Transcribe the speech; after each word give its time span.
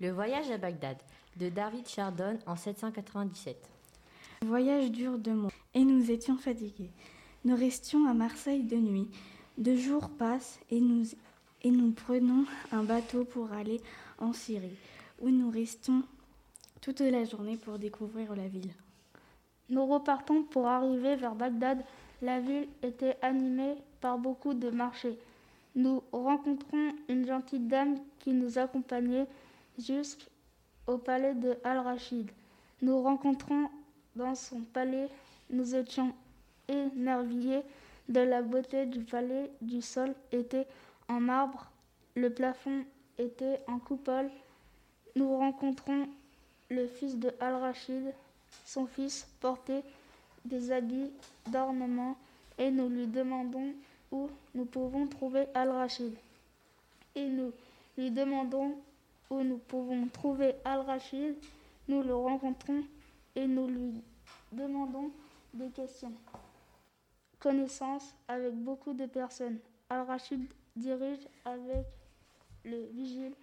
Le 0.00 0.10
voyage 0.12 0.50
à 0.50 0.56
Bagdad 0.56 0.96
de 1.36 1.50
David 1.50 1.86
Chardon 1.86 2.38
en 2.46 2.56
797. 2.56 3.54
Le 4.40 4.48
voyage 4.48 4.90
dure 4.90 5.18
deux 5.18 5.34
mois 5.34 5.50
et 5.74 5.84
nous 5.84 6.10
étions 6.10 6.38
fatigués. 6.38 6.90
Nous 7.44 7.54
restions 7.54 8.06
à 8.08 8.14
Marseille 8.14 8.62
de 8.62 8.76
nuit. 8.76 9.08
Deux 9.58 9.76
jours 9.76 10.08
passent 10.08 10.58
et 10.70 10.80
nous, 10.80 11.04
et 11.62 11.70
nous 11.70 11.90
prenons 11.92 12.46
un 12.72 12.82
bateau 12.82 13.24
pour 13.24 13.52
aller 13.52 13.82
en 14.18 14.32
Syrie, 14.32 14.78
où 15.20 15.28
nous 15.28 15.50
restons 15.50 16.02
toute 16.80 17.00
la 17.00 17.24
journée 17.26 17.58
pour 17.58 17.78
découvrir 17.78 18.34
la 18.34 18.48
ville. 18.48 18.72
Nous 19.68 19.84
repartons 19.84 20.44
pour 20.44 20.66
arriver 20.66 21.16
vers 21.16 21.34
Bagdad. 21.34 21.84
La 22.22 22.40
ville 22.40 22.68
était 22.82 23.18
animée 23.20 23.74
par 24.00 24.16
beaucoup 24.16 24.54
de 24.54 24.70
marchés. 24.70 25.18
Nous 25.74 26.02
rencontrons 26.10 26.94
une 27.10 27.26
gentille 27.26 27.60
dame 27.60 27.96
qui 28.18 28.32
nous 28.32 28.56
accompagnait 28.56 29.26
jusqu'au 29.80 30.98
palais 30.98 31.34
de 31.34 31.56
Al-Rachid. 31.64 32.30
Nous 32.82 33.02
rencontrons 33.02 33.68
dans 34.16 34.34
son 34.34 34.60
palais, 34.60 35.08
nous 35.50 35.74
étions 35.74 36.12
émerveillés 36.68 37.62
de 38.08 38.20
la 38.20 38.42
beauté 38.42 38.86
du 38.86 39.00
palais. 39.00 39.50
Du 39.60 39.82
sol 39.82 40.14
était 40.32 40.66
en 41.08 41.20
marbre, 41.20 41.66
le 42.14 42.30
plafond 42.30 42.84
était 43.18 43.60
en 43.66 43.78
coupole. 43.78 44.30
Nous 45.16 45.36
rencontrons 45.36 46.08
le 46.70 46.86
fils 46.86 47.16
de 47.18 47.32
Al-Rachid. 47.40 48.12
Son 48.64 48.86
fils 48.86 49.26
portait 49.40 49.82
des 50.44 50.72
habits 50.72 51.10
d'ornement 51.48 52.16
et 52.58 52.70
nous 52.70 52.88
lui 52.88 53.06
demandons 53.06 53.72
où 54.12 54.28
nous 54.54 54.64
pouvons 54.64 55.06
trouver 55.06 55.46
Al-Rachid. 55.54 56.14
Et 57.14 57.26
nous 57.26 57.52
lui 57.98 58.10
demandons 58.10 58.76
où 59.30 59.42
nous 59.42 59.58
pouvons 59.58 60.08
trouver 60.08 60.56
Al-Rachid. 60.64 61.36
Nous 61.88 62.02
le 62.02 62.14
rencontrons 62.14 62.84
et 63.34 63.46
nous 63.46 63.66
lui 63.68 64.02
demandons 64.52 65.10
des 65.54 65.70
questions. 65.70 66.12
Connaissance 67.38 68.14
avec 68.28 68.54
beaucoup 68.54 68.92
de 68.92 69.06
personnes. 69.06 69.58
Al-Rachid 69.88 70.42
dirige 70.76 71.26
avec 71.44 71.86
le 72.64 72.86
vigile 72.92 73.34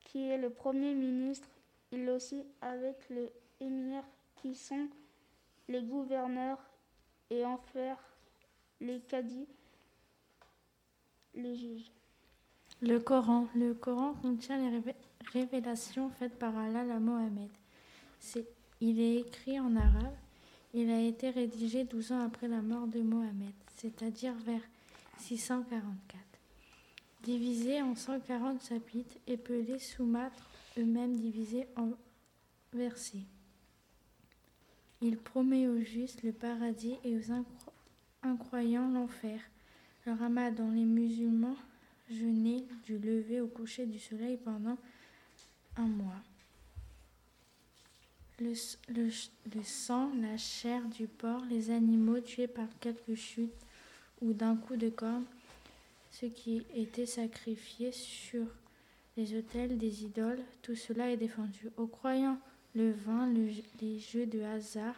qui 0.00 0.28
est 0.28 0.38
le 0.38 0.50
premier 0.50 0.94
ministre. 0.94 1.48
Il 1.90 2.08
aussi 2.08 2.44
avec 2.60 2.96
le 3.10 3.30
émir 3.60 4.02
qui 4.36 4.54
sont 4.54 4.88
les 5.68 5.82
gouverneurs 5.82 6.58
et 7.30 7.44
en 7.44 7.58
faire 7.58 7.98
les 8.80 9.00
cadis 9.00 9.46
les 11.34 11.56
juges. 11.56 11.90
Le 12.82 12.98
Coran. 12.98 13.46
Le 13.54 13.74
Coran 13.74 14.14
contient 14.14 14.58
les 14.58 14.82
révélations 15.32 16.10
faites 16.10 16.36
par 16.36 16.58
Allah 16.58 16.80
à 16.80 16.98
Mohammed. 16.98 17.48
il 18.80 19.00
est 19.00 19.20
écrit 19.20 19.60
en 19.60 19.76
arabe. 19.76 20.16
Il 20.74 20.90
a 20.90 21.00
été 21.00 21.30
rédigé 21.30 21.84
12 21.84 22.10
ans 22.10 22.26
après 22.26 22.48
la 22.48 22.60
mort 22.60 22.88
de 22.88 23.00
Mohammed, 23.00 23.52
c'est-à-dire 23.76 24.34
vers 24.44 24.62
644. 25.18 26.20
Divisé 27.22 27.80
en 27.82 27.94
140 27.94 28.64
chapitres, 28.64 29.16
épelés 29.28 29.78
soumâtres, 29.78 30.50
eux-mêmes 30.76 31.14
divisés 31.14 31.68
en 31.76 31.90
versets. 32.72 33.28
Il 35.00 35.18
promet 35.18 35.68
aux 35.68 35.82
justes 35.82 36.24
le 36.24 36.32
paradis 36.32 36.96
et 37.04 37.16
aux 37.16 37.44
incroyants 38.24 38.88
l'enfer. 38.88 39.40
Le 40.04 40.14
ramadan, 40.14 40.68
les 40.72 40.84
musulmans 40.84 41.56
jeûnaient 42.10 42.64
du 42.84 42.98
lever 42.98 43.40
au 43.40 43.46
coucher 43.46 43.86
du 43.86 43.98
soleil 43.98 44.36
pendant 44.36 44.76
un 45.76 45.86
mois. 45.86 46.22
Le, 48.40 48.54
sang, 49.62 50.10
la 50.20 50.36
chair 50.36 50.82
du 50.88 51.06
porc, 51.06 51.44
les 51.48 51.70
animaux 51.70 52.20
tués 52.20 52.48
par 52.48 52.66
quelques 52.80 53.14
chutes 53.14 53.52
ou 54.20 54.32
d'un 54.32 54.56
coup 54.56 54.76
de 54.76 54.88
corne, 54.88 55.24
ce 56.10 56.26
qui 56.26 56.64
était 56.74 57.06
sacrifié 57.06 57.92
sur 57.92 58.46
les 59.16 59.38
autels 59.38 59.78
des 59.78 60.04
idoles, 60.04 60.42
tout 60.62 60.74
cela 60.74 61.10
est 61.10 61.16
défendu. 61.16 61.70
Aux 61.76 61.86
croyants, 61.86 62.38
le 62.74 62.90
vin, 62.90 63.32
les 63.80 63.98
jeux 63.98 64.26
de 64.26 64.40
hasard, 64.40 64.96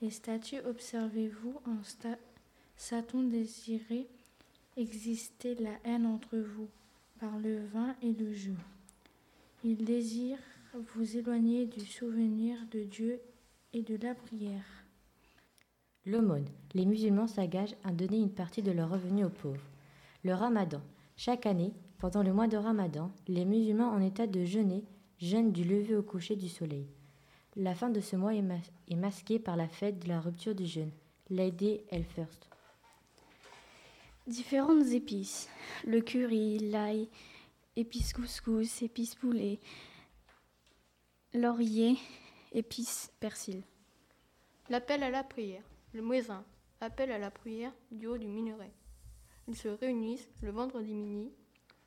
les 0.00 0.10
statues, 0.10 0.60
observez-vous 0.64 1.60
en 1.66 1.76
Satan 2.76 3.22
désiré 3.22 4.06
existait 4.78 5.56
la 5.56 5.72
haine 5.84 6.06
entre 6.06 6.38
vous 6.38 6.68
par 7.18 7.36
le 7.38 7.66
vin 7.66 7.96
et 8.00 8.12
le 8.12 8.32
jeu. 8.32 8.54
Il 9.64 9.84
désire 9.84 10.38
vous 10.94 11.16
éloigner 11.16 11.66
du 11.66 11.84
souvenir 11.84 12.56
de 12.70 12.84
Dieu 12.84 13.20
et 13.72 13.82
de 13.82 13.96
la 13.96 14.14
prière. 14.14 14.64
L'aumône. 16.06 16.46
Les 16.74 16.86
musulmans 16.86 17.26
s'engagent 17.26 17.74
à 17.84 17.92
donner 17.92 18.18
une 18.18 18.30
partie 18.30 18.62
de 18.62 18.70
leurs 18.70 18.90
revenus 18.90 19.26
aux 19.26 19.30
pauvres. 19.30 19.68
Le 20.22 20.32
ramadan. 20.32 20.80
Chaque 21.16 21.46
année, 21.46 21.72
pendant 21.98 22.22
le 22.22 22.32
mois 22.32 22.46
de 22.46 22.56
ramadan, 22.56 23.10
les 23.26 23.44
musulmans 23.44 23.90
en 23.90 24.00
état 24.00 24.26
de 24.28 24.44
jeûner 24.44 24.84
jeûnent 25.18 25.52
du 25.52 25.64
lever 25.64 25.96
au 25.96 26.02
coucher 26.02 26.36
du 26.36 26.48
soleil. 26.48 26.86
La 27.56 27.74
fin 27.74 27.90
de 27.90 28.00
ce 28.00 28.14
mois 28.14 28.34
est, 28.34 28.94
masquée 28.94 29.40
par 29.40 29.56
la 29.56 29.66
fête 29.66 29.98
de 29.98 30.08
la 30.08 30.20
rupture 30.20 30.54
du 30.54 30.66
jeûne, 30.66 30.92
l'Aïd 31.28 31.80
el-First. 31.90 32.48
Différentes 34.28 34.88
épices. 34.88 35.48
Le 35.86 36.02
curry, 36.02 36.58
l'ail, 36.58 37.08
épices 37.76 38.12
couscous, 38.12 38.82
épices 38.82 39.14
poulet, 39.14 39.58
laurier, 41.32 41.96
épices 42.52 43.10
persil. 43.20 43.62
L'appel 44.68 45.02
à 45.02 45.08
la 45.08 45.24
prière. 45.24 45.62
Le 45.94 46.02
muezzin 46.02 46.44
appelle 46.82 47.10
à 47.10 47.16
la 47.16 47.30
prière 47.30 47.72
du 47.90 48.06
haut 48.06 48.18
du 48.18 48.28
minaret. 48.28 48.70
Ils 49.46 49.56
se 49.56 49.68
réunissent 49.68 50.28
le 50.42 50.50
vendredi 50.50 50.92
midi. 50.92 51.32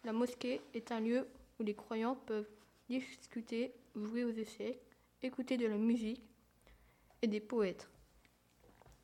La 0.03 0.11
mosquée 0.11 0.61
est 0.73 0.91
un 0.91 0.99
lieu 0.99 1.27
où 1.59 1.63
les 1.63 1.75
croyants 1.75 2.15
peuvent 2.25 2.49
discuter, 2.89 3.71
jouer 3.95 4.23
aux 4.23 4.33
échecs, 4.33 4.81
écouter 5.21 5.57
de 5.57 5.67
la 5.67 5.77
musique 5.77 6.23
et 7.21 7.27
des 7.27 7.39
poètes. 7.39 7.87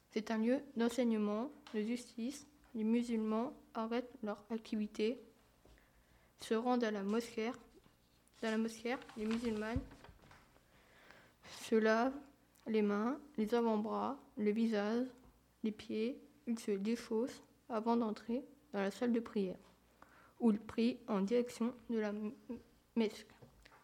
C'est 0.10 0.32
un 0.32 0.40
lieu 0.40 0.60
d'enseignement, 0.76 1.52
de 1.76 1.82
justice, 1.82 2.48
les 2.74 2.84
musulmans 2.84 3.54
arrêtent 3.74 4.14
leur 4.24 4.44
activité, 4.50 5.22
se 6.42 6.54
rendent 6.54 6.84
à 6.84 6.92
la 6.92 7.04
mosquée. 7.04 7.52
Dans 8.42 8.52
la 8.52 8.58
mosquée, 8.58 8.96
les 9.18 9.26
musulmanes 9.26 9.82
se 11.62 11.76
lavent 11.76 12.14
les 12.68 12.82
mains, 12.82 13.20
les 13.38 13.54
avant-bras, 13.56 14.18
le 14.38 14.52
visage, 14.52 15.08
les 15.64 15.72
pieds. 15.72 16.22
Ils 16.46 16.60
se 16.60 16.72
déchaussent 16.72 17.42
avant 17.70 17.98
d'entrer 17.98 18.44
dans 18.74 18.82
la 18.82 18.92
salle 18.92 19.12
de 19.12 19.20
prière, 19.20 19.58
où 20.40 20.52
ils 20.52 20.60
prient 20.60 20.98
en 21.08 21.22
direction 21.22 21.74
de 21.90 22.00
la 22.00 22.12
mosquée. 22.12 23.26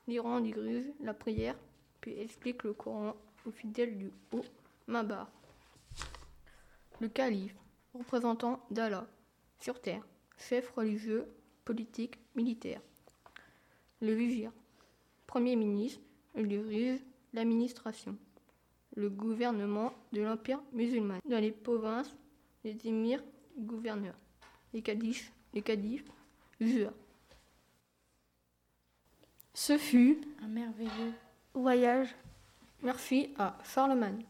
L'Iran 0.07 0.41
dirige 0.41 0.91
la 0.99 1.13
prière, 1.13 1.55
puis 2.01 2.19
explique 2.19 2.63
le 2.63 2.73
Coran 2.73 3.16
aux 3.45 3.51
fidèles 3.51 3.97
du 3.97 4.11
haut 4.31 4.43
Mabar. 4.88 5.31
Le 6.99 7.07
calife 7.07 7.55
représentant 7.93 8.59
d'Allah 8.71 9.07
sur 9.59 9.81
terre, 9.81 10.05
chef 10.37 10.69
religieux, 10.71 11.27
politique, 11.65 12.19
militaire. 12.35 12.81
Le 14.01 14.13
vizir, 14.13 14.51
premier 15.27 15.55
ministre, 15.55 16.01
dirige 16.35 16.99
l'administration, 17.33 18.17
le 18.95 19.09
gouvernement 19.09 19.93
de 20.11 20.21
l'Empire 20.21 20.61
musulman. 20.73 21.19
Dans 21.25 21.39
les 21.39 21.51
provinces, 21.51 22.15
les 22.63 22.77
émirs, 22.85 23.23
gouverneurs, 23.57 24.17
les 24.73 24.81
cadifs, 24.81 25.31
les 25.53 25.61
cadifs, 25.61 26.05
jurent. 26.59 26.93
Ce 29.53 29.77
fut 29.77 30.19
un 30.41 30.47
merveilleux 30.47 31.13
voyage. 31.53 32.16
Merci 32.81 33.29
à 33.37 33.57
Charlemagne. 33.63 34.25